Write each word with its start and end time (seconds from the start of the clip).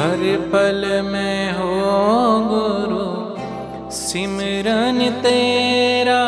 हर 0.00 0.20
पल 0.52 1.02
में 1.02 1.52
हो 1.52 1.72
गुरु, 2.50 3.06
सिमरन 3.90 4.98
तेरा, 5.22 6.22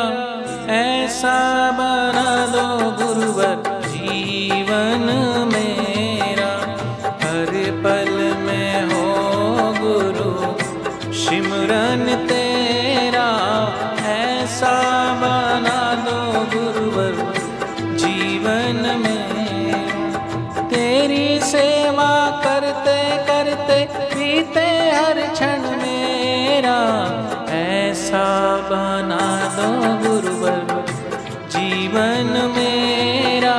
ऐसा 0.75 1.37
बना 1.71 2.47
दो 2.47 2.67
गुरुवर 2.91 3.81
जीवन 3.87 5.07
मेरा। 5.53 6.53
हर 7.23 7.53
पल 7.85 8.13
में 8.41 8.85
हो 8.85 9.07
गुरु, 9.81 10.31
सिमरन 11.15 12.05
तेरा, 12.29 13.29
ऐसा 14.07 14.77
बना 15.15 15.81
दो 16.05 16.21
गुरुवर 16.55 17.15
जीवन 17.97 19.01
में। 19.01 20.69
तेरी 20.69 21.41
सेवा 21.41 22.43
करते 22.45 22.52
ऐसा 28.13 28.57
बना 28.71 29.27
दो 29.57 29.69
गुरुवर। 30.03 30.85
जीवन 31.49 32.29
मेरा 32.57 33.55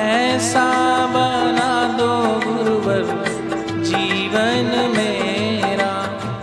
ऐसा 0.00 0.66
बना 1.06 1.70
दो 1.98 2.10
गुरुवर। 2.44 3.02
जीवन 3.82 4.70
मेरा, 4.96 5.90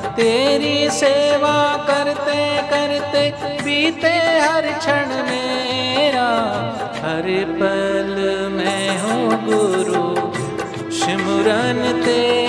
तेरी 0.09 0.89
सेवा 0.89 1.55
करते 1.87 2.57
करते 2.73 3.23
बीते 3.63 4.13
हर 4.39 4.71
क्षण 4.79 5.15
मेरा। 5.23 6.29
हर 6.99 7.31
पल 7.61 8.13
में 8.51 8.87
हो 8.99 9.17
गुरु 9.47 10.03
सिमरन 10.91 11.81
तेरा 12.05 12.40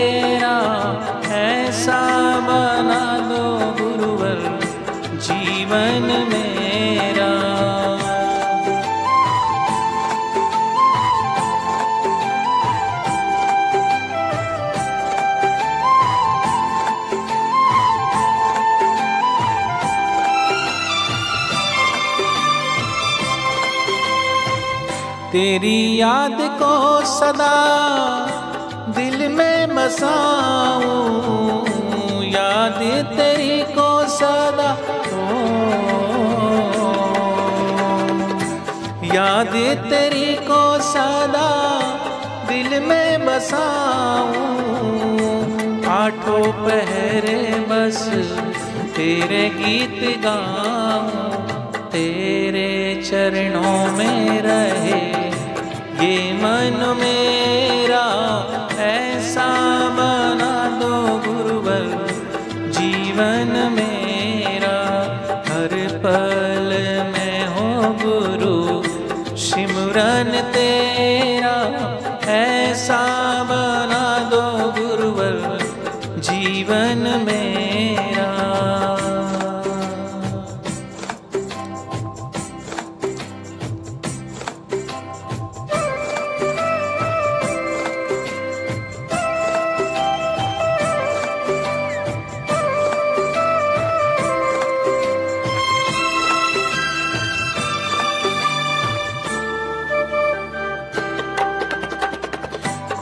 तेरी 25.33 26.01
याद 26.01 26.39
को 26.59 26.75
सदा 27.07 27.55
दिल 28.89 29.29
में 29.29 29.75
बसाऊं, 29.77 30.83
याद 32.25 32.81
तेरी 33.13 33.57
को 33.73 33.87
सदा 34.09 34.69
याद 39.15 39.57
तेरी 39.89 40.35
को 40.43 40.63
सदा 40.83 41.49
दिल 42.49 42.81
में 42.81 43.27
बसाऊं, 43.27 44.47
आठों 45.93 46.47
पहरे 46.63 47.43
बस 47.71 48.09
तेरे 48.97 49.49
गीत 49.55 50.01
गाऊं। 50.21 51.32
जीवन 63.13 63.51
मेरा 63.73 64.77
हर 65.49 65.73
पल 66.05 66.69
में 67.09 67.47
हो 67.55 67.67
गुरु 68.03 68.57
सिमरन 69.45 70.31
तेरा 70.55 71.57
ऐसा 72.37 73.01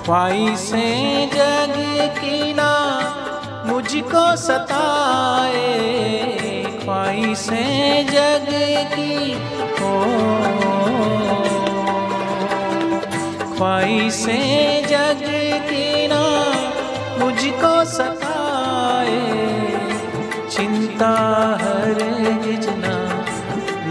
ख्वाहिशें 0.04 1.30
जग 1.30 1.74
की 2.18 2.52
ना 2.52 2.70
मुझको 3.66 4.36
सताए। 4.36 5.66
ख्वाहिशें 6.84 8.06
जग 8.06 8.48
की 8.94 9.32
हो। 9.80 9.92
ख्वाहिशें 13.56 14.86
जग 14.86 15.22
की 15.68 16.08
ना 16.08 16.22
मुझको 17.18 17.74
सताए। 17.84 19.20
चिंता 20.50 21.12
हर 21.62 22.02
जना 22.62 22.96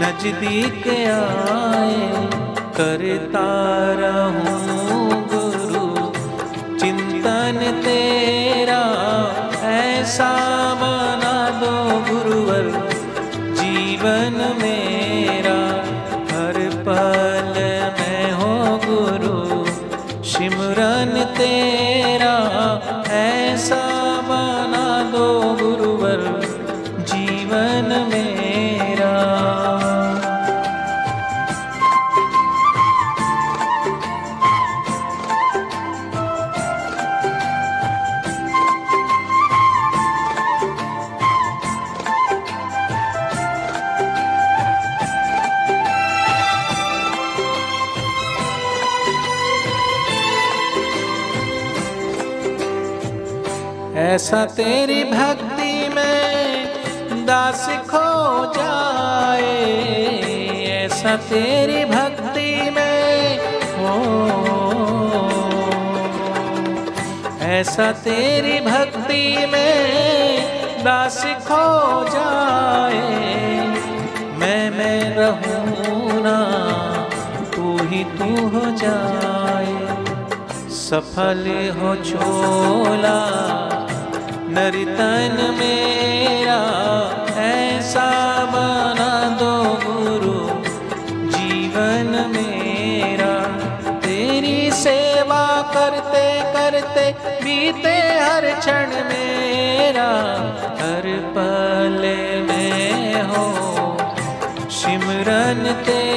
नज़दीक 0.02 0.86
आए। 1.14 2.28
करता 2.76 3.48
रहूँ 4.00 4.79
चिंतन 7.00 7.58
तेरा 7.84 8.80
ऐसा 9.68 10.32
बना 10.80 11.36
दो 11.60 12.19
ऐसा 54.10 54.44
तेरी 54.46 55.02
भक्ति 55.04 55.88
में 55.88 57.26
दास 57.26 57.66
खो 57.90 58.08
जाए, 58.54 59.52
ऐसा 60.68 61.14
तेरी 61.28 61.84
भक्ति 61.84 62.70
में 62.70 63.38
हो। 63.76 63.94
ऐसा 67.50 67.90
तेरी 68.02 68.58
भक्ति 68.60 69.22
में 69.52 70.84
दास 70.84 71.22
खो 71.46 71.64
जाए, 72.08 73.02
मैं 74.40 74.70
मैं 74.70 75.00
रहूँ 75.16 76.22
ना, 76.22 76.38
तू 77.54 77.76
ही 77.88 78.04
तू 78.18 78.48
हो 78.48 78.70
जाए। 78.76 79.78
सफल 80.80 81.44
हो 81.78 81.94
छोला 82.04 83.18
नर्तन 84.52 85.36
मेरा, 85.58 86.58
ऐसा 87.42 88.08
बना 88.44 89.36
दो 89.40 89.52
गुरु। 89.84 90.40
जीवन 91.30 92.10
मेरा, 92.36 93.32
तेरी 93.98 94.70
सेवा 94.70 95.62
करते 95.62 96.24
करते 96.52 97.10
बीते 97.44 97.96
हर 98.18 98.54
क्षण 98.58 98.86
मेरा। 99.04 100.10
हर 100.80 101.06
पल 101.36 102.00
में 102.48 103.22
हो, 103.22 103.46
सिमरन 104.70 105.72
तेरा 105.82 106.09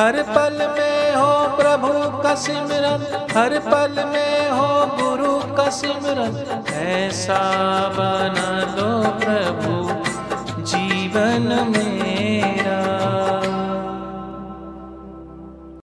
हर 0.00 0.16
पल 0.26 0.54
में 0.76 1.14
हो 1.14 1.32
प्रभु 1.56 1.88
का 2.22 2.34
सिमरन, 2.34 3.02
हर 3.32 3.58
पल 3.64 3.96
में 4.06 4.50
हो 4.50 4.68
गुरु 4.96 5.32
का 5.56 5.68
सिमरन। 5.70 6.38
ऐसा 6.84 7.40
बना 7.98 8.48
दो 8.76 8.88
प्रभु, 9.20 9.74
जीवन 10.64 11.48
में 11.68 11.99